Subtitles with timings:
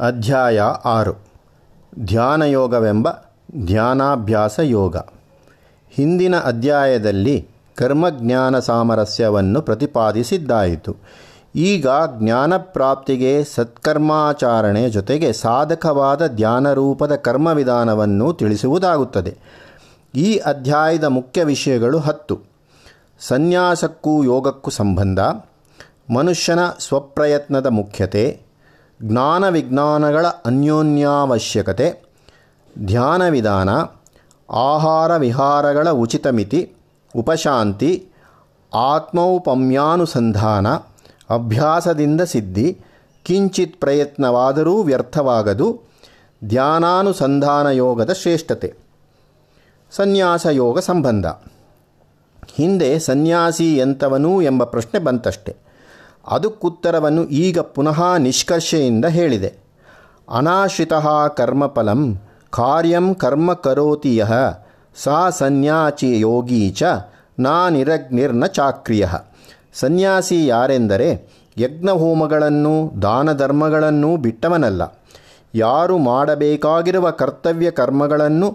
[0.00, 1.12] ಅಧ್ಯಾಯ ಆರು.
[1.98, 3.08] ಧ್ಯಾನಯೋಗವೆಂಬ
[3.64, 4.96] ಧ್ಯಾನಾಭ್ಯಾಸ ಯೋಗ
[5.90, 10.96] ಹಿಂದಿನ ಅಧ್ಯಾಯದಲ್ಲಿ ಕರ್ಮಜ್ಞಾನ ಸಾಮರಸ್ಯವನ್ನು ಪ್ರತಿಪಾದಿಸಿದ್ದಾಯಿತು.
[11.54, 11.86] ಈಗ
[12.18, 19.38] ಜ್ಞಾನಪ್ರಾಪ್ತಿಗೆ ಸತ್ಕರ್ಮಾಚರಣೆ ಜೊತೆಗೆ ಸಾಧಕವಾದ ಧ್ಯಾನರೂಪದ ಕರ್ಮವಿಧಾನವನ್ನು ತಿಳಿಸುವುದಾಗುತ್ತದೆ.
[20.14, 22.40] ಈ ಅಧ್ಯಾಯದ ಮುಖ್ಯ ವಿಷಯಗಳು ಹತ್ತು.
[23.20, 25.20] ಸನ್ಯಾಸಕ್ಕೂ ಯೋಗಕ್ಕೂ ಸಂಬಂಧ,
[26.14, 28.41] ಮನುಷ್ಯನ ಸ್ವಪ್ರಯತ್ನದ ಮುಖ್ಯತೆ
[29.04, 32.02] ಜ್ಞಾನ ವಿಜ್ಞಾನಗಳ ಅನ್ಯೋನ್ಯಾವಶ್ಯಕತೆ
[32.84, 33.68] ಧ್ಯಾನ ವಿಧಾನ
[34.52, 36.76] ಆಹಾರ ವಿಹಾರಗಳ ಉಚಿತ ಮಿತಿ
[37.16, 38.08] ಉಪಶಾಂತಿ,
[38.74, 40.68] ಆತ್ಮೌಪಮ್ಯಾನುಸಂಧಾನ,
[41.30, 42.78] ಅಭ್ಯಾಸದಿಂದ ಸಿದ್ಧಿ,
[43.24, 45.80] ಕಿಂಚಿತ್ ಪ್ರಯತ್ನವಾದರೂ ವ್ಯರ್ಥವಾಗದು,
[46.44, 48.74] ಧ್ಯಾನಾನುಸಂಧಾನ ಯೋಗದ ಶ್ರೇಷ್ಠತೆ.
[49.90, 51.26] ಸನ್ಯಾಸ ಯೋಗ ಸಂಬಂಧ.
[52.54, 55.56] ಹಿಂದೆ ಸನ್ಯಾಸಿ ಎಂಥವನು ಎಂಬ ಪ್ರಶ್ನೆ ಬಂತಷ್ಟೆ.
[56.24, 59.50] ಅದಕ್ಕುತ್ತರವನ್ನು ಈಗ ಪುನಃ ನಿಷ್ಕರ್ಷೆಯಿಂದ ಹೇಳಿದೆ.
[60.28, 60.92] ಅನಾಶ್ರಿತ
[61.36, 62.02] ಕರ್ಮಫಲಂ
[62.50, 64.32] ಕಾರ್ಯಂ ಕರ್ಮ ಕರೋತಿ ಯಹ
[64.96, 66.82] ಸಾ ಸನ್ಯಾಚಿ ಯೋಗಿ ಚ,
[67.38, 69.06] ನಾ ನಿರಗ್ನಿರ್ನ ಚಾಕ್ರಿಯ.
[69.74, 71.08] ಸನ್ಯಾಸಿ ಯಾರೆಂದರೆ
[71.58, 74.82] ಯಜ್ಞಹೋಮಗಳನ್ನು ದಾನ ಧರ್ಮಗಳನ್ನು ಬಿಟ್ಟವನಲ್ಲ.
[75.54, 78.48] ಯಾರು ಮಾಡಬೇಕಾಗಿರುವ ಕರ್ತವ್ಯ ಕರ್ಮಗಳನ್ನು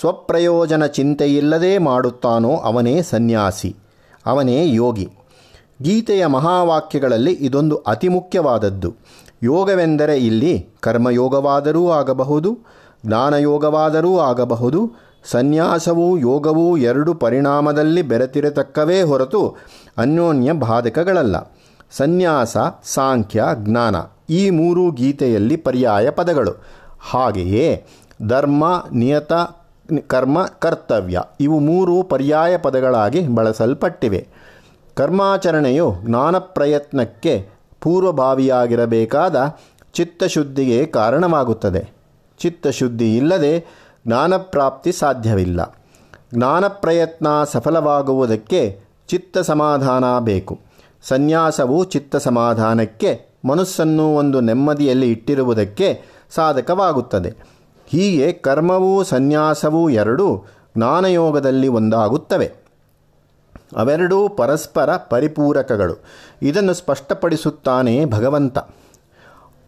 [0.00, 3.76] ಸ್ವಪ್ರಯೋಜನ ಚಿಂತೆಯಿಲ್ಲದೆ ಮಾಡುತ್ತಾನೋ ಅವನೇ ಸನ್ಯಾಸಿ,
[4.26, 5.08] ಅವನೇ ಯೋಗಿ.
[5.82, 8.94] ಗೀತೆಯ ಮಹಾವಾಕ್ಯಗಳಲ್ಲಿ ಇದೊಂದು ಅತಿ ಮುಖ್ಯವಾದದ್ದು.
[9.42, 12.58] ಯೋಗವೆಂದರೆ ಇಲ್ಲಿ ಕರ್ಮಯೋಗವಾದರೂ ಆಗಬಹುದು,
[13.06, 14.92] ಜ್ಞಾನಯೋಗವಾದರೂ ಆಗಬಹುದು,
[15.30, 19.56] ಸನ್ಯಾಸವೂ ಯೋಗವೂ ಎರಡು ಪರಿಣಾಮದಲ್ಲಿ ಬೆರೆತಿರತಕ್ಕವೇ ಹೊರತು
[19.98, 21.52] ಅನ್ಯೋನ್ಯ ಬಾಧಕಗಳಲ್ಲ.
[21.90, 23.96] ಸನ್ಯಾಸ, ಸಾಂಖ್ಯ, ಜ್ಞಾನ
[24.30, 26.50] ಈ ಮೂರೂ ಗೀತೆಯಲ್ಲಿ ಪರ್ಯಾಯ ಪದಗಳು.
[27.00, 27.86] ಹಾಗೆಯೇ
[28.28, 29.32] ಧರ್ಮ, ನಿಯತ,
[30.06, 34.28] ಕರ್ಮ, ಕರ್ತವ್ಯ ಇವು ಮೂರು ಪರ್ಯಾಯ ಪದಗಳಾಗಿ ಬಳಸಲ್ಪಟ್ಟಿವೆ.
[34.94, 37.48] ಕರ್ಮಾಚರಣೆಯು ಜ್ಞಾನ ಪ್ರಯತ್ನಕ್ಕೆ
[37.80, 39.56] ಪೂರ್ವಭಾವಿಯಾಗಿರಬೇಕಾದ
[39.92, 41.90] ಚಿತ್ತಶುದ್ಧಿಗೆ ಕಾರಣವಾಗುತ್ತದೆ.
[42.38, 43.66] ಚಿತ್ತಶುದ್ಧಿ ಇಲ್ಲದೆ
[44.06, 45.78] ಜ್ಞಾನಪ್ರಾಪ್ತಿ ಸಾಧ್ಯವಿಲ್ಲ.
[46.34, 50.60] ಜ್ಞಾನ ಪ್ರಯತ್ನ ಸಫಲವಾಗುವುದಕ್ಕೆ ಚಿತ್ತ ಸಮಾಧಾನ ಬೇಕು.
[51.02, 57.34] ಸನ್ಯಾಸವು ಚಿತ್ತ ಸಮಾಧಾನಕ್ಕೆ ಮನಸ್ಸನ್ನು ಒಂದು ನೆಮ್ಮದಿಯಲ್ಲಿ ಇಟ್ಟಿರುವುದಕ್ಕೆ ಸಾಧಕವಾಗುತ್ತದೆ.
[57.86, 60.44] ಹೀಗೆ ಕರ್ಮವೂ ಸನ್ಯಾಸವೂ ಎರಡೂ
[60.76, 62.63] ಜ್ಞಾನಯೋಗದಲ್ಲಿ ಒಂದಾಗುತ್ತವೆ.
[63.76, 66.04] ಅವೆರಡೂ ಪರಸ್ಪರ ಪರಿಪೂರಕಗಳು.
[66.42, 68.58] ಇದನ್ನು ಸ್ಪಷ್ಟಪಡಿಸುತ್ತಾನೆ ಭಗವಂತ.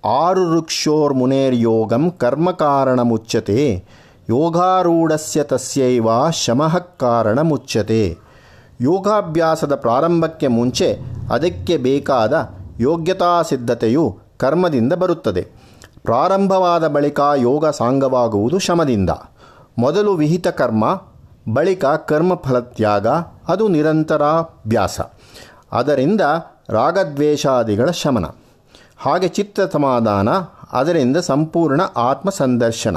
[0.04, 3.84] ಆರು ಋಕ್ಷೋರ್ ಮುನೇರ್ಯೋಗಂ ಕರ್ಮಕಾರಣ ಮುಚ್ಚತೆ
[4.30, 8.18] ಯೋಗಾರೂಢಸ್ಯ ತಸ್ಯೈವ ಶಮಃ ಕಾರಣ ಮುಚ್ಚತೆ
[8.80, 10.98] ಯೋಗಾಭ್ಯಾಸದ ಪ್ರಾರಂಭಕ್ಕೆ ಮುಂಚೆ
[11.32, 12.50] ಅದಕ್ಕೆ ಬೇಕಾದ
[12.80, 15.48] ಯೋಗ್ಯತಾ ಸಿದ್ಧತೆಯು ಕರ್ಮದಿಂದ ಬರುತ್ತದೆ.
[16.02, 19.10] ಪ್ರಾರಂಭವಾದ ಬಳಿಕ ಯೋಗ ಸಾಂಗವಾಗುವುದು ಶಮದಿಂದ.
[19.78, 21.00] ಮೊದಲು ವಿಹಿತ ಕರ್ಮ,
[21.52, 23.06] ಬಳಿಕ ಕರ್ಮಫಲತ್ಯಾಗ
[23.48, 25.00] ಅದು ನಿರಂತರಾಭ್ಯಾಸ
[25.72, 26.20] ಅದರಿಂದ
[26.68, 28.24] ರಾಗದ್ವೇಷಾದಿಗಳ ಶಮನ.
[28.98, 30.28] ಹಾಗೆ ಚಿತ್ತ ಸಮಾಧಾನ,
[30.72, 32.96] ಅದರಿಂದ ಸಂಪೂರ್ಣ ಆತ್ಮಸಂದರ್ಶನ.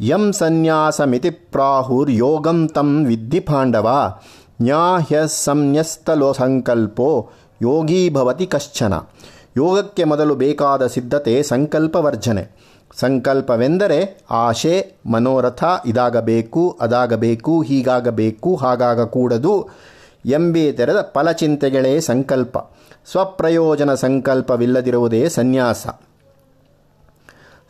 [0.00, 4.14] ಯಂ ಸನ್ಯಾಸಮಿತಿ ಪ್ರಾಹುರ್ ಯೋಗಂ ತಂ ವಿದ್ಧಿ ಪಾಂಡವ,
[4.62, 7.30] ನ್ಯಾಹ್ಯ ಸಂನ್ಯಸ್ತಲೋ ಸಂಕಲ್ಪೋ
[7.62, 8.94] ಯೋಗೀ ಭವತಿ ಕಶ್ಚನ.
[9.56, 12.60] ಯೋಗಕ್ಕೆ ಮೊದಲು ಬೇಕಾದ ಸಿದ್ಧತೆ ಸಂಕಲ್ಪವರ್ಜನೆ.
[12.96, 19.68] ಸಂಕಲ್ಪವೆಂದರೆ ಆಶೆ, ಮನೋರಥ, ಇದಾಗಬೇಕು, ಅದಾಗಬೇಕು, ಹೀಗಾಗಬೇಕು, ಹಾಗಾಗಕೂಡದು
[20.26, 22.58] ಎಂಬಿ ತೆರೆದ ಫಲಚಿಂತೆಗಳೇ ಸಂಕಲ್ಪ.
[23.10, 25.86] ಸ್ವಪ್ರಯೋಜನ ಸಂಕಲ್ಪವಿಲ್ಲದಿರುವುದೇ ಸನ್ಯಾಸ.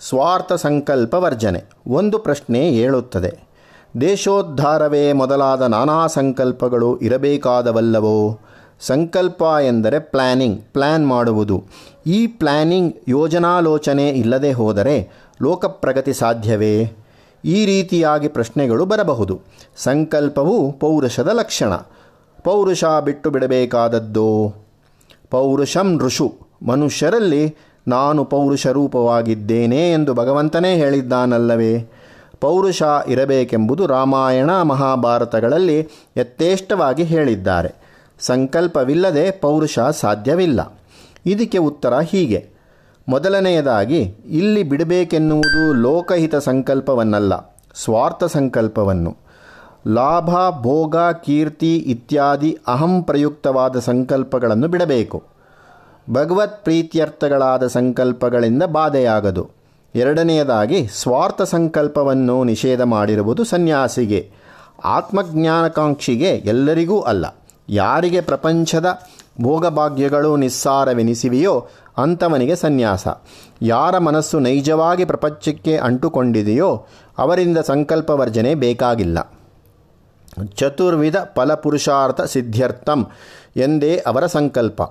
[0.09, 3.39] ಸ್ವಾರ್ಥ ಸಂಕಲ್ಪ ವರ್ಜನೆ ಒಂದು ಪ್ರಶ್ನೆ ಏಳುತ್ತದೆ.
[4.01, 8.39] ದೇಶೋದ್ಧಾರವೇ ಮೊದಲಾದ ನಾನಾ ಸಂಕಲ್ಪಗಳು ಇರಬೇಕಾದವಲ್ಲವೋ?
[8.81, 11.65] ಸಂಕಲ್ಪ ಎಂದರೆ ಪ್ಲ್ಯಾನಿಂಗ್ ಪ್ಲ್ಯಾನ್ ಮಾಡುವುದು.
[12.07, 15.11] ಈ ಪ್ಲ್ಯಾನಿಂಗ್ ಯೋಜನಾಲೋಚನೆ ಇಲ್ಲದೆ ಹೋದರೆ
[15.43, 16.91] ಲೋಕಪ್ರಗತಿ ಸಾಧ್ಯವೇ?
[17.45, 19.41] ಈ ರೀತಿಯಾಗಿ ಪ್ರಶ್ನೆಗಳು ಬರಬಹುದು.
[19.77, 21.73] ಸಂಕಲ್ಪವು ಪೌರುಷದ ಲಕ್ಷಣ.
[22.45, 24.55] ಪೌರುಷ ಬಿಟ್ಟು ಬಿಡಬೇಕಾದದ್ದು?
[25.31, 27.57] ಪೌರುಷಂ ಋಷು ಮನುಷ್ಯರಲ್ಲಿ
[27.89, 31.91] ನಾನು ಪೌರುಷ ರೂಪವಾಗಿದ್ದೇನೆ ಎಂದು ಭಗವಂತನೇ ಹೇಳಿದ್ದಾನಲ್ಲವೇ?
[32.41, 37.90] ಪೌರುಷ ಇರಬೇಕೆಂಬುದು ರಾಮಾಯಣ ಮಹಾಭಾರತಗಳಲ್ಲಿ ಯಥೇಷ್ಟವಾಗಿ ಹೇಳಿದ್ದಾರೆ.
[38.21, 40.81] ಸಂಕಲ್ಪವಿಲ್ಲದೆ ಪೌರುಷ ಸಾಧ್ಯವಿಲ್ಲ.
[41.27, 42.49] ಇದಕ್ಕೆ ಉತ್ತರ ಹೀಗೆ.
[43.09, 49.17] ಮೊದಲನೆಯದಾಗಿ, ಇಲ್ಲಿ ಬಿಡಬೇಕೆನ್ನುವುದು ಲೋಕಹಿತ ಸಂಕಲ್ಪವನ್ನಲ್ಲ, ಸ್ವಾರ್ಥ ಸಂಕಲ್ಪವನ್ನು.
[49.89, 55.23] ಲಾಭ, ಭೋಗ, ಕೀರ್ತಿ ಇತ್ಯಾದಿ ಅಹಂ ಪ್ರಯುಕ್ತವಾದ ಸಂಕಲ್ಪಗಳನ್ನು ಬಿಡಬೇಕು.
[56.11, 59.51] ಭಗವತ್ ಪ್ರೀತ್ಯರ್ಥಗಳಾದ ಸಂಕಲ್ಪಗಳಿಂದ ಬಾಧೆಯಾಗದು.
[59.95, 64.31] ಎರಡನೆಯದಾಗಿ, ಸ್ವಾರ್ಥ ಸಂಕಲ್ಪವನ್ನು ನಿಷೇಧ ಮಾಡಿರುವುದು ಸನ್ಯಾಸಿಗೆ,
[64.85, 67.27] ಆತ್ಮಜ್ಞಾನಕಾಂಕ್ಷಿಗೆ ಎಲ್ಲರಿಗೂ ಅಲ್ಲ.
[67.73, 69.01] ಯಾರಿಗೆ ಪ್ರಪಂಚದ
[69.43, 71.69] ಭೋಗಭಾಗ್ಯಗಳು ನಿಸ್ಸಾರವೆನಿಸಿವೆಯೋ
[71.99, 73.09] ಅಂಥವನಿಗೆ ಸನ್ಯಾಸ.
[73.63, 76.87] ಯಾರ ಮನಸ್ಸು ನೈಜವಾಗಿ ಪ್ರಪಂಚಕ್ಕೆ ಅಂಟುಕೊಂಡಿದೆಯೋ
[77.19, 79.33] ಅವರಿಂದ ಸಂಕಲ್ಪವರ್ಜನೆ ಬೇಕಾಗಿಲ್ಲ.
[80.57, 83.07] ಚತುರ್ವಿಧ ಫಲಪುರುಷಾರ್ಥ ಸಿದ್ಧ್ಯರ್ಥಂ
[83.57, 84.83] ಎಂದೇ ಅವರ ಸಂಕಲ್ಪ.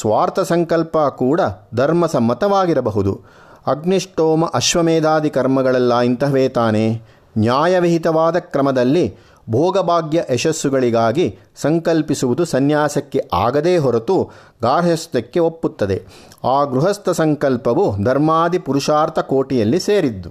[0.00, 1.40] ಸ್ವಾರ್ಥ ಸಂಕಲ್ಪ ಕೂಡ
[1.74, 3.20] ಧರ್ಮಸಮ್ಮತವಾಗಿರಬಹುದು.
[3.66, 7.02] ಅಗ್ನಿಷ್ಟೋಮ ಅಶ್ವಮೇಧಾದಿ ಕರ್ಮಗಳೆಲ್ಲ ಇಂತಹವೇ ತಾನೇ.
[7.38, 9.16] ನ್ಯಾಯವಿಹಿತವಾದ ಕ್ರಮದಲ್ಲಿ
[9.50, 14.30] ಭೋಗಭಾಗ್ಯ ಯಶಸ್ಸುಗಳಿಗಾಗಿ ಸಂಕಲ್ಪಿಸುವುದು ಸನ್ಯಾಸಕ್ಕೆ ಆಗದೇ ಹೊರತು
[14.62, 16.02] ಗಾರ್ಹಸ್ಥ್ಯಕ್ಕೆ ಒಪ್ಪುತ್ತದೆ.
[16.44, 20.30] ಆ ಗೃಹಸ್ಥ ಸಂಕಲ್ಪವು ಧರ್ಮಾದಿ ಪುರುಷಾರ್ಥ ಕೋಟಿಯಲ್ಲಿ ಸೇರಿದ್ದು.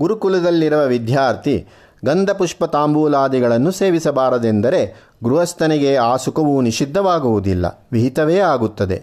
[0.00, 1.66] ಗುರುಕುಲದಲ್ಲಿರುವ ವಿದ್ಯಾರ್ಥಿ
[2.04, 9.02] ಗಂಧಪುಷ್ಪ ತಾಂಬೂಲಾದಿಗಳನ್ನು ಸೇವಿಸಬಾರದೆಂದರೆ ಗೃಹಸ್ಥನಿಗೆ ಆ ಸುಖವು ನಿಷಿದ್ಧವಾಗುವುದಿಲ್ಲ, ವಿಹಿತವೇ ಆಗುತ್ತದೆ.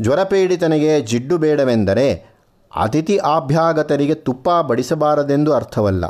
[0.00, 2.38] ಜ್ವರಪೀಡಿತನಿಗೆ ಜಿಡ್ಡು ಬೇಡವೆಂದರೆ
[2.76, 6.04] ಅತಿಥಿ ಆಭ್ಯಾಗತರಿಗೆ ತುಪ್ಪ ಬಡಿಸಬಾರದೆಂದು ಅರ್ಥವಲ್ಲ.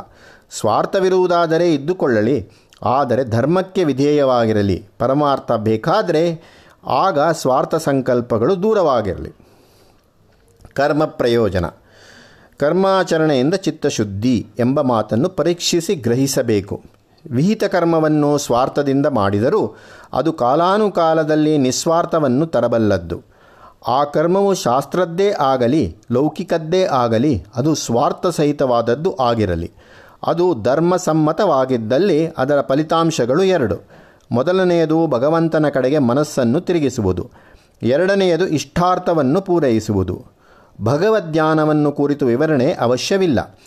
[0.59, 2.49] ಸ್ವಾರ್ಥವಿರುವುದಾದರೆ ಇದ್ದುಕೊಳ್ಳಲಿ.
[2.85, 6.41] ಆದರೆ ಧರ್ಮಕ್ಕೆ ವಿಧೇಯವಾಗಿರಲಿ, ಪರಮಾರ್ಥ ಬೇಕಾದರೆ
[6.87, 9.31] ಆಗ ಸ್ವಾರ್ಥ ಸಂಕಲ್ಪಗಳು ದೂರವಾಗಿರಲಿ.
[10.73, 11.65] ಕರ್ಮ ಪ್ರಯೋಜನ.
[12.57, 16.81] ಕರ್ಮಾಚರಣೆಯಿಂದ ಚಿತ್ತಶುದ್ಧಿ ಎಂಬ ಮಾತನ್ನು ಪರೀಕ್ಷಿಸಿ ಗ್ರಹಿಸಬೇಕು.
[17.31, 19.75] ವಿಹಿತ ಕರ್ಮವನ್ನು ಸ್ವಾರ್ಥದಿಂದ ಮಾಡಿದರೂ
[20.13, 23.23] ಅದು ಕಾಲಾನುಕಾಲದಲ್ಲಿ ನಿಸ್ವಾರ್ಥವನ್ನು ತರಬಲ್ಲದ್ದು.
[23.87, 29.71] ಆ ಕರ್ಮವು ಶಾಸ್ತ್ರದ್ದೇ ಆಗಲಿ, ಲೌಕಿಕದ್ದೇ ಆಗಲಿ, ಅದು ಸ್ವಾರ್ಥ ಸಹಿತವಾದದ್ದು ಆಗಿರಲಿ.
[30.27, 33.75] ಅದು ಧರ್ಮಸಮ್ಮತವಾಗಿದ್ದಲ್ಲಿ ಅದರ ಫಲಿತಾಂಶಗಳು ಎರಡು.
[34.31, 37.29] ಮೊದಲನೆಯದು ಭಗವಂತನ ಕಡೆಗೆ ಮನಸ್ಸನ್ನು ತಿರುಗಿಸುವುದು.
[37.83, 40.25] ಎರಡನೆಯದು ಇಷ್ಟಾರ್ಥವನ್ನು ಪೂರೈಸುವುದು.
[40.81, 43.57] ಭಗವದ್ಧಾನವನ್ನು ಕುರಿತು ವಿವರಣೆ ಅವಶ್ಯವಿಲ್ಲ.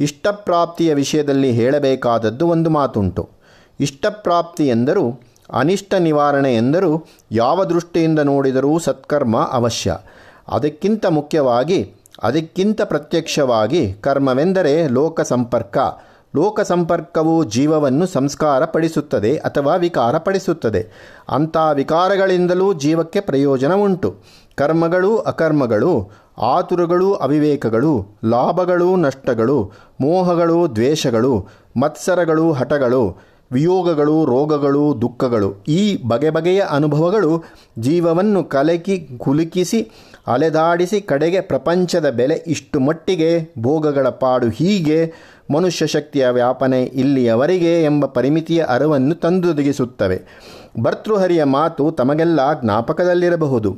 [0.00, 3.28] ಇಷ್ಟಪ್ರಾಪ್ತಿಯ ವಿಷಯದಲ್ಲಿ ಹೇಳಬೇಕಾದದ್ದು ಒಂದು ಮಾತುಂಟು.
[3.80, 5.20] ಇಷ್ಟಪ್ರಾಪ್ತಿ ಎಂದರೂ,
[5.52, 9.96] ಅನಿಷ್ಟ ನಿವಾರಣೆ ಎಂದರೂ ಯಾವ ದೃಷ್ಟಿಯಿಂದ ನೋಡಿದರೂ ಸತ್ಕರ್ಮ ಅವಶ್ಯ.
[10.48, 15.78] ಅದಕ್ಕಿಂತ ಮುಖ್ಯವಾಗಿ ಅದಕ್ಕಿಂತ ಪ್ರತ್ಯಕ್ಷವಾಗಿ ಕರ್ಮವೆಂದರೆ ಲೋಕ ಸಂಪರ್ಕ
[16.36, 20.88] ಲೋಕ ಸಂಪರ್ಕವು ಜೀವವನ್ನು ಸಂಸ್ಕಾರ ಪಡಿಸುತ್ತದೆ ಅಥವಾ ವಿಕಾರ ಪಡಿಸುತ್ತದೆ
[21.28, 24.14] ಅಂಥ ವಿಕಾರಗಳಿಂದಲೂ ಜೀವಕ್ಕೆ ಪ್ರಯೋಜನ ಉಂಟು.
[24.54, 31.46] ಕರ್ಮಗಳು ಅಕರ್ಮಗಳು, ಆತುರಗಳು ಅವಿವೇಕಗಳು, ಲಾಭಗಳು ನಷ್ಟಗಳು, ಮೋಹಗಳು ದ್ವೇಷಗಳು,
[31.80, 37.44] ಮತ್ಸರಗಳು ಹಠಗಳು ವಿಯೋಗಗಳು, ರೋಗಗಳು, ದುಃಖಗಳು ಈ ಬಗೆ ಬಗೆಯ ಅನುಭವಗಳು
[37.78, 39.90] ಜೀವವನ್ನು ಕಲಕಿ ಕುಲುಕಿಸಿ,
[40.26, 45.12] ಅಲೆದಾಡಿಸಿ ಕಡೆಗೆ ಪ್ರಪಂಚದ ಬೆಲೆ ಇಷ್ಟು ಮಟ್ಟಿಗೆ, ಭೋಗಗಳ ಪಾಡು ಹೀಗೆ,
[45.54, 50.22] ಮನುಷ್ಯ ಶಕ್ತಿಯ ವ್ಯಾಪನೆ ಇಲ್ಲಿಯವರಿಗೆ ಎಂಬ ಪರಿಮಿತಿಯ ಅರಿವನ್ನು ತಂದೊದಗಿಸುತ್ತವೆ.
[50.80, 53.76] ಭರ್ತೃಹರಿಯ ಮಾತು ತಮಗೆಲ್ಲ ಜ್ಞಾಪಕದಲ್ಲಿರಬಹುದು.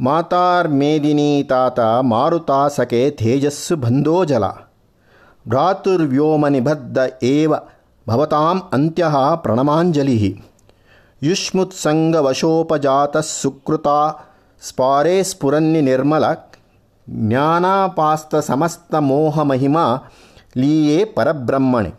[0.00, 4.44] ಮಾತಾರ್ಮೇದಿನಿ ತಾತ ಮಾರುತಾಸಕೆ ತೇಜಸ್ಸು ಬಂದೋ ಜಲ.
[5.48, 7.54] ಭ್ರಾತುರ್ವ್ಯೋಮನಿಬದ್ಧ ಏವ
[8.08, 9.06] ಭವತಾಂ ಅಂತ್ಯ
[9.36, 10.42] ಪ್ರಣಮಾಂಜಲಿ
[11.22, 13.86] ಯುಷ್ಮುತ್ಸಂಗವಶೋಪಜಾತ ಸುಕೃತ
[14.68, 16.24] ಸ್ಪಾರೇ ಸ್ಫುರನ್ನಿ ನಿರ್ಮಲ
[17.08, 19.96] ಜ್ಞಾನಾಪಾಸ್ತ ಸಮಸ್ತ ಮೋಹ ಮಹಿಮಾ
[20.56, 21.92] ಲೀಯೇ ಪರಬ್ರಹ್ಮಣೆ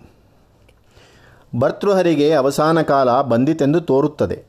[1.59, 4.43] ಭರ್ತೃಹರಿಗೆ ಅವಸಾನ ಕಾಲ ಬಂದಿತೆಂದು ತೋರುತ್ತದೆ।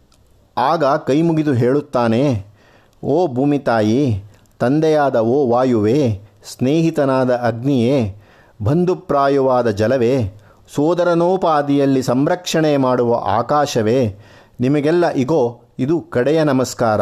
[0.59, 2.45] ಆಗ ಕೈಮುಗಿದು ಹೇಳುತ್ತಾನೆ,
[3.05, 4.23] ಓ ಭೂಮಿತಾಯಿ
[4.59, 8.20] ತಂದೆಯಾದ ಓ ವಾಯುವೇ, ಸ್ನೇಹಿತನಾದ ಅಗ್ನಿಯೇ
[8.63, 10.39] ಬಂಧುಪ್ರಾಯವಾದ ಜಲವೇ,
[10.75, 14.19] ಸೋದರನೋಪಾದಿಯಲ್ಲಿ ಸಂರಕ್ಷಣೆ ಮಾಡುವ ಆಕಾಶವೇ,
[14.61, 17.01] ನಿಮಗೆಲ್ಲ ಇಗೋ, ಇದು ಕಡೆಯ ನಮಸ್ಕಾರ.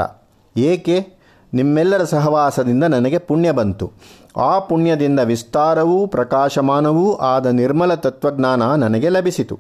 [0.56, 1.06] ಏಕೆ?
[1.54, 3.92] ನಿಮ್ಮೆಲ್ಲರ ಸಹವಾಸದಿಂದ ನನಗೆ ಪುಣ್ಯ ಬಂತು.
[4.36, 9.58] ಆ ಪುಣ್ಯದಿಂದ ವಿಸ್ತಾರವೂ ಪ್ರಕಾಶಮಾನವೂ ಆದ ನಿರ್ಮಲ ತತ್ವಜ್ಞಾನ ನನಗೆ ಲಭಿಸಿತು.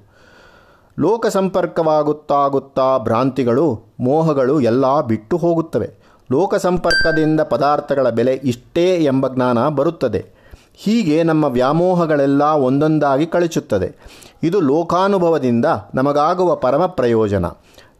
[0.98, 5.90] ಲೋಕ ಸಂಪರ್ಕವಾಗುತ್ತಾಗುತ್ತಾ ಭ್ರಾಂತಿಗಳು, ಮೋಹಗಳು ಎಲ್ಲ ಬಿಟ್ಟು ಹೋಗುತ್ತವೆ.
[6.32, 10.37] ಲೋಕ ಸಂಪರ್ಕದಿಂದ ಪದಾರ್ಥಗಳ ಬೆಲೆ ಇಷ್ಟೇ ಎಂಬ ಜ್ಞಾನ ಬರುತ್ತದೆ.
[10.80, 13.96] ಹೀಗೆ ನಮ್ಮ ವ್ಯಾಮೋಹಗಳೆಲ್ಲ ಒಂದೊಂದಾಗಿ ಕಳಿಸುತ್ತದೆ
[14.42, 15.64] ಇದು ಲೋಕಾನುಭವದಿಂದ
[15.94, 17.44] ನಮಗಾಗುವ ಪರಮ ಪ್ರಯೋಜನ.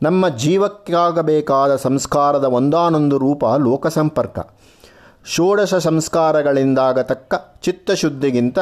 [0.03, 4.39] ನಮ್ಮ ಜೀವಕ್ಕಾಗಬೇಕಾದ ಸಂಸ್ಕಾರದ ಒಂದಾನೊಂದು ರೂಪ ಲೋಕ ಸಂಪರ್ಕ
[5.27, 8.58] ಷೋಡಶ ಸಂಸ್ಕಾರಗಳಿಂದಾಗತಕ್ಕ ಚಿತ್ತಶುದ್ಧಿಗಿಂತ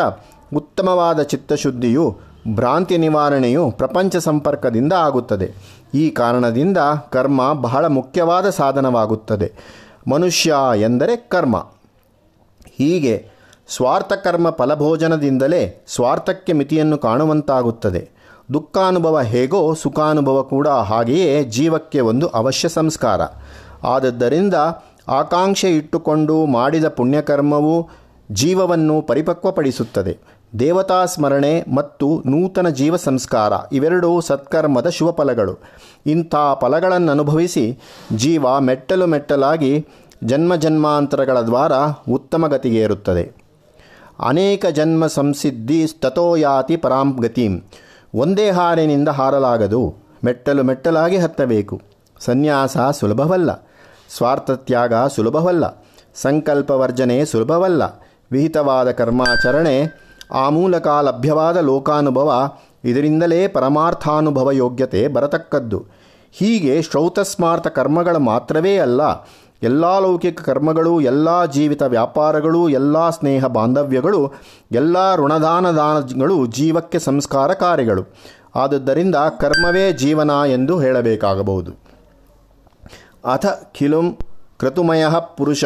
[0.56, 2.18] ಉತ್ತಮವಾದ ಚಿತ್ತಶುದ್ಧಿಯು
[2.54, 5.52] ಭ್ರಾಂತಿ ನಿವಾರಣೆಯು ಪ್ರಪಂಚ ಸಂಪರ್ಕದಿಂದ ಆಗುತ್ತದೆ.
[5.94, 6.78] ಈ ಕಾರಣದಿಂದ
[7.10, 9.52] ಕರ್ಮ ಬಹಳ ಮುಖ್ಯವಾದ ಸಾಧನವಾಗುತ್ತದೆ.
[10.10, 11.56] ಮನುಷ್ಯ ಎಂದರೆ ಕರ್ಮ.
[12.78, 13.35] ಹೀಗೆ
[13.68, 18.10] ಸ್ವಾರ್ಥಕರ್ಮ ಫಲಭೋಜನದಿಂದಲೇ ಸ್ವಾರ್ಥಕ್ಕೆ ಮಿತಿಯನ್ನು ಕಾಣುವಂತಾಗುತ್ತದೆ.
[18.54, 23.20] ದುಃಖಾನುಭವ ಹೇಗೋ ಸುಖಾನುಭವ ಕೂಡ ಹಾಗೆಯೇ ಜೀವಕ್ಕೆ ಒಂದು ಅವಶ್ಯ ಸಂಸ್ಕಾರ.
[23.82, 24.54] ಆದದ್ದರಿಂದ
[25.08, 27.88] ಆಕಾಂಕ್ಷೆ ಇಟ್ಟುಕೊಂಡು ಮಾಡಿದ ಪುಣ್ಯಕರ್ಮವು
[28.32, 30.18] ಜೀವವನ್ನು ಪರಿಪಕ್ವಪಡಿಸುತ್ತದೆ.
[30.58, 35.58] ದೇವತಾ ಸ್ಮರಣೆ ಮತ್ತು ನೂತನ ಜೀವ ಸಂಸ್ಕಾರ ಇವೆರಡೂ ಸತ್ಕರ್ಮದ ಶುಭ ಫಲಗಳು.
[36.06, 37.78] ಇಂಥ ಫಲಗಳನ್ನು ಅನುಭವಿಸಿ
[38.16, 39.86] ಜೀವ ಮೆಟ್ಟಲು ಮೆಟ್ಟಲಾಗಿ
[40.24, 41.72] ಜನ್ಮ ಜನ್ಮಾಂತರಗಳ ದ್ವಾರ
[42.12, 42.86] ಉತ್ತಮ ಗತಿಗೆ
[44.20, 47.60] ಅನೇಕ ಜನ್ಮ ಸಂಸಿದ್ಧಿ ತಥೋಯಾತಿ ಪರಾಂ ಗತಿಂ.
[48.14, 49.94] ಒಂದೇ ಹಾರಿನಿಂದ ಹಾರಲಾಗದು.
[50.24, 51.82] ಮೆಟ್ಟಲು ಮೆಟ್ಟಲಾಗಿ ಹತ್ತಬೇಕು.
[52.20, 53.68] ಸನ್ಯಾಸ ಸುಲಭವಲ್ಲ.
[54.16, 55.84] ಸ್ವಾರ್ಥತ್ಯಾಗ ಸುಲಭವಲ್ಲ.
[56.14, 57.82] ಸಂಕಲ್ಪವರ್ಜನೆ ಸುಲಭವಲ್ಲ.
[58.32, 62.50] ವಿಹಿತವಾದ ಕರ್ಮಾಚರಣೆ ಆ ಮೂಲಕ ಲಭ್ಯವಾದ ಲೋಕಾನುಭವ,
[62.84, 65.86] ಇದರಿಂದಲೇ ಪರಮಾರ್ಥಾನುಭವ ಯೋಗ್ಯತೆ ಬರತಕ್ಕದ್ದು.
[66.32, 69.02] ಹೀಗೆ ಶ್ರೌತಸ್ಮಾರ್ಥ ಕರ್ಮಗಳ ಮಾತ್ರವೇ ಅಲ್ಲ
[69.62, 74.32] ಎಲ್ಲ ಲೌಕಿಕ ಕರ್ಮಗಳು, ಎಲ್ಲ ಜೀವಿತ ವ್ಯಾಪಾರಗಳು, ಎಲ್ಲ ಸ್ನೇಹ ಬಾಂಧವ್ಯಗಳು,
[74.72, 78.04] ಎಲ್ಲ ಋಣದಾನ ದಾನಗಳು ಜೀವಕ್ಕೆ ಸಂಸ್ಕಾರ ಕಾರ್ಯಗಳು.
[78.54, 81.72] ಆದುದರಿಂದ ಕರ್ಮವೇ ಜೀವನ ಎಂದು ಹೇಳಬೇಕಾಗಬಹುದು.
[83.32, 84.18] ಅಥ ಖಿಲುಂ
[84.58, 85.04] ಕ್ರತುಮಯ
[85.36, 85.64] ಪುರುಷ,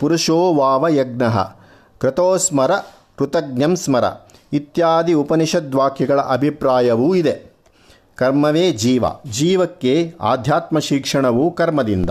[0.00, 1.22] ಪುರುಷೋ ವಾವಯಜ್ಞ
[1.98, 2.70] ಕೃತೋಸ್ಮರ
[3.18, 4.04] ಕೃತಜ್ಞಂ ಸ್ಮರ,
[4.52, 7.54] ಇತ್ಯಾದಿ ಉಪನಿಷದ್ವಾಕ್ಯಗಳ ಅಭಿಪ್ರಾಯವೂ ಇದೆ.
[8.16, 12.10] ಕರ್ಮವೇ ಜೀವ, ಜೀವಕ್ಕೆ ಆಧ್ಯಾತ್ಮ ಶಿಕ್ಷಣವು ಕರ್ಮದಿಂದ.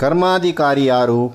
[0.00, 1.32] ಕರ್ಮಾಧಿಕಾರಿ ಯಾರು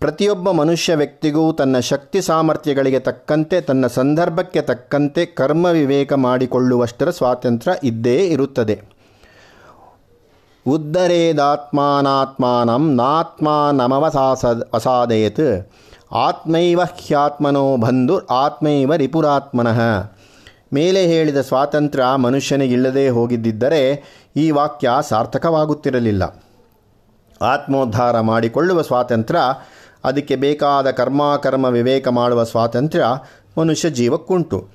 [0.00, 8.16] ಪ್ರತಿಯೊಬ್ಬ ಮನುಷ್ಯ ವ್ಯಕ್ತಿಗೂ ತನ್ನ ಶಕ್ತಿ ಸಾಮರ್ಥ್ಯಗಳಿಗೆ ತಕ್ಕಂತೆ, ತನ್ನ ಸಂದರ್ಭಕ್ಕೆ ತಕ್ಕಂತೆ ಕರ್ಮ ವಿವೇಕ ಮಾಡಿಕೊಳ್ಳುವಷ್ಟರ ಸ್ವಾತಂತ್ರ್ಯ ಇದ್ದೇ
[8.16, 8.82] ಇರುತ್ತದೆ.
[10.66, 15.70] ಉದ್ದರೇದಾತ್ಮಾನಾತ್ಮಾನಂ ನಾತ್ಮಾನಮವಸಾಸ ಅಸಾದಯತ್
[16.12, 20.04] ಆತ್ಮೈವ ಹ್ಯಾತ್ಮನೋ ಬಂಧು ಆತ್ಮೈವ ರಿಪುರಾತ್ಮನಃ.
[20.72, 24.02] ಮೇಲೆ ಹೇಳಿದ ಸ್ವಾತಂತ್ರ್ಯ ಮನುಷ್ಯನಿಗಿಲ್ಲದೆ ಹೋಗಿದ್ದಿದ್ದರೆ
[24.36, 26.41] ಈ ವಾಕ್ಯ ಸಾರ್ಥಕವಾಗುತ್ತಿರಲಿಲ್ಲ.
[27.42, 29.40] ಆತ್ಮೋದ್ಧಾರ ಮಾಡಿಕೊಳ್ಳುವ ಸ್ವಾತಂತ್ರ್ಯ,
[30.04, 33.04] ಅದಕ್ಕೆ ಬೇಕಾದ ಕರ್ಮಾಕರ್ಮ ವಿವೇಕ ಮಾಡುವ ಸ್ವಾತಂತ್ರ್ಯ
[33.58, 34.68] ಮನುಷ್ಯ ಜೀವಕ್ಕುಂಟು.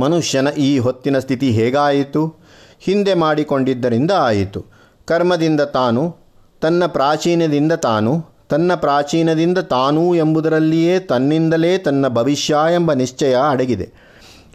[0.00, 2.34] ಮನುಷ್ಯನ ಈ ಹೊತ್ತಿನ ಸ್ಥಿತಿ ಹೇಗಾಯಿತು?
[2.80, 4.64] ಹಿಂದೆ ಮಾಡಿಕೊಂಡಿದ್ದರಿಂದ ಆಯಿತು.
[5.04, 6.16] ಕರ್ಮದಿಂದ ತಾನು,
[6.60, 13.92] ತನ್ನ ಪ್ರಾಚೀನದಿಂದ ತಾನು, ತನ್ನ ಪ್ರಾಚೀನದಿಂದ ತಾನು ಎಂಬುದರಲ್ಲಿಯೇ ತನ್ನಿಂದಲೇ ತನ್ನ ಭವಿಷ್ಯ ಎಂಬ ನಿಶ್ಚಯ ಅಡಗಿದೆ.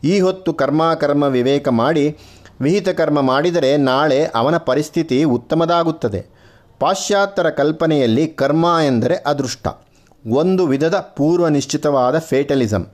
[0.03, 2.17] ಈ ಹೊತ್ತು ಕರ್ಮಾಕರ್ಮ ವಿವೇಕ ಮಾಡಿ
[2.61, 6.25] ವಿಹಿತ ಕರ್ಮ ಮಾಡಿದರೆ ನಾಳೆ ಅವನ ಪರಿಸ್ಥಿತಿ ಉತ್ತಮದಾಗುತ್ತದೆ.
[6.79, 9.67] ಪಾಶ್ಚಾತ್ಯರ ಕಲ್ಪನೆಯಲ್ಲಿ ಕರ್ಮ ಎಂದರೆ ಅದೃಷ್ಟ.
[10.27, 12.85] ಒಂದು ವಿಧದ ಪೂರ್ವ ನಿಶ್ಚಿತವಾದ ಫೇಟಲಿಸಮ್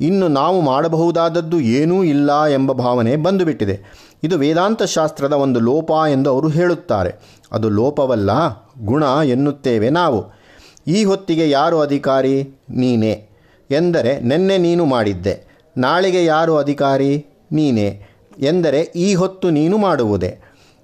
[0.00, 3.80] ಇನ್ನು ನಾವು ಮಾಡಬಹುದಾದದ್ದು ಏನೂ ಇಲ್ಲ ಎಂಬ ಭಾವನೆ ಬಂದುಬಿಟ್ಟಿದೆ.
[4.24, 7.14] ಇದು ವೇದಾಂತ ಶಾಸ್ತ್ರದ ಒಂದು ಲೋಪ ಎಂದು ಅವರು ಹೇಳುತ್ತಾರೆ.
[7.52, 8.30] ಅದು ಲೋಪವಲ್ಲ,
[8.84, 10.24] ಗುಣ ಎನ್ನುತ್ತೇವೆ ನಾವು.
[10.86, 12.60] ಈ ಹೊತ್ತಿಗೆ ಯಾರು ಅಧಿಕಾರಿ?
[12.70, 13.28] ನೀನೇ.
[13.70, 15.44] ಎಂದರೆ ನಿನ್ನೆ ನೀನು ಮಾಡಿದ್ದೆ.
[15.76, 17.26] ನಾಳೆಗೆ ಯಾರು ಅಧಿಕಾರಿ?
[17.52, 18.09] ನೀನೇ.
[18.40, 20.38] ಎಂದರೆ ಈ ಹೊತ್ತು ನೀನು ಮಾಡುವುದೇ.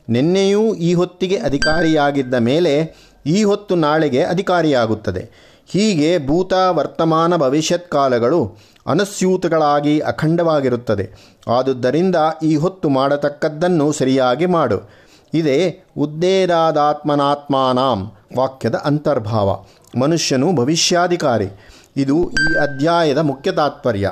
[0.08, 2.94] ನಿನ್ನೆಯೂ ಈ ಹೊತ್ತಿಗೆ ಅಧಿಕಾರಿಯಾಗಿದ್ದ ಮೇಲೆ
[3.26, 5.54] ಈ ಹೊತ್ತು ನಾಳೆಗೆ ಅಧಿಕಾರಿಯಾಗುತ್ತದೆ.
[5.66, 11.10] ಹೀಗೆ ಭೂತ ವರ್ತಮಾನ ಭವಿಷ್ಯತ್ ಕಾಲಗಳು ಅನಸ್ಯೂತಗಳಾಗಿ ಅಖಂಡವಾಗಿರುತ್ತದೆ.
[11.48, 14.90] ಆದುದರಿಂದ ಈ ಹೊತ್ತು ಮಾಡತಕ್ಕದ್ದನ್ನು ಸರಿಯಾಗಿ ಮಾಡು.
[15.34, 19.64] ಇದೇ ಉದ್ದೇದಾದಾತ್ಮನಾತ್ಮಾನಾಂ ವಾಕ್ಯದ ಅಂತರ್ಭಾವ.
[20.00, 21.48] ಮನುಷ್ಯನು ಭವಿಷ್ಯಾಧಿಕಾರಿ.
[21.96, 24.10] ಇದು ಈ ಅಧ್ಯಾಯದ ಮುಖ್ಯ ತಾತ್ಪರ್ಯ.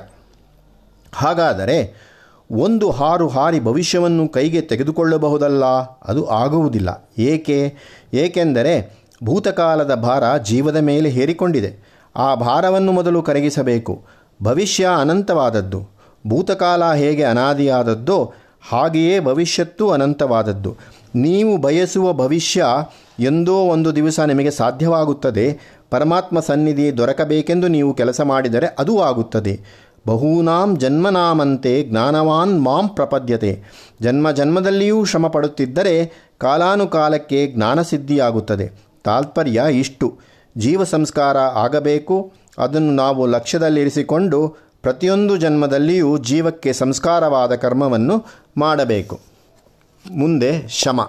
[1.14, 2.04] ಹಾಗಾದರೆ
[2.54, 5.64] ಒಂದು ಹಾರು ಹಾರಿ ಭವಿಷ್ಯವನ್ನು ಕೈಗೆ ತೆಗೆದುಕೊಳ್ಳಬಹುದಲ್ಲ?
[6.04, 7.08] ಅದು ಆಗುವುದಿಲ್ಲ.
[7.18, 7.75] ಏಕೆ?
[8.14, 12.00] ಏಕೆಂದರೆ ಭೂತಕಾಲದ ಭಾರ ಜೀವದ ಮೇಲೆ ಹೇರಿಕೊಂಡಿದೆ.
[12.16, 14.04] ಆ ಭಾರವನ್ನು ಮೊದಲು ಕರಗಿಸಬೇಕು.
[14.42, 15.88] ಭವಿಷ್ಯ ಅನಂತವಾದದ್ದು.
[16.26, 18.32] ಭೂತಕಾಲ ಹೇಗೆ ಅನಾದಿಯಾದದ್ದೋ
[18.68, 20.76] ಹಾಗೆಯೇ ಭವಿಷ್ಯತ್ತು ಅನಂತವಾದದ್ದು.
[21.14, 22.64] ನೀವು ಬಯಸುವ ಭವಿಷ್ಯ
[23.20, 25.58] ಎಂದೋ ಒಂದು ದಿವಸ ನಿಮಗೆ ಸಾಧ್ಯವಾಗುತ್ತದೆ.
[25.90, 29.83] ಪರಮಾತ್ಮ ಸನ್ನಿಧಿ ದೊರಕಬೇಕೆಂದು ನೀವು ಕೆಲಸ ಮಾಡಿದರೆ ಅದು ಆಗುತ್ತದೆ.
[30.06, 33.62] ಬಹೂನಾಂ ಜನ್ಮನಾಮಂತೆ ಜ್ಞಾನವಾನ್ ಮಾಂ ಪ್ರಪದ್ಯತೆ.
[34.02, 38.70] ಜನ್ಮ ಜನ್ಮದಲ್ಲಿಯೂ ಶ್ರಮ ಪಡುತ್ತಿದ್ದರೆ ಕಾಲಾನುಕಾಲಕ್ಕೆ ಜ್ಞಾನಸಿದ್ಧಿಯಾಗುತ್ತದೆ.
[39.04, 40.18] ತಾತ್ಪರ್ಯ ಇಷ್ಟು.
[40.56, 42.32] ಜೀವ ಸಂಸ್ಕಾರ ಆಗಬೇಕು.
[42.58, 48.25] ಅದನ್ನು ನಾವು ಲಕ್ಷ್ಯದಲ್ಲಿರಿಸಿಕೊಂಡು ಪ್ರತಿಯೊಂದು ಜನ್ಮದಲ್ಲಿಯೂ ಜೀವಕ್ಕೆ ಸಂಸ್ಕಾರವಾದ ಕರ್ಮವನ್ನು
[48.56, 49.20] ಮಾಡಬೇಕು.
[50.11, 51.00] ಮುಂದೆ ಶಮ